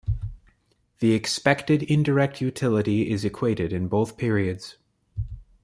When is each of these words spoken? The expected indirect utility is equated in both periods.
The 0.97 1.13
expected 1.13 1.83
indirect 1.83 2.41
utility 2.41 3.11
is 3.11 3.23
equated 3.23 3.71
in 3.71 3.87
both 3.87 4.17
periods. 4.17 4.77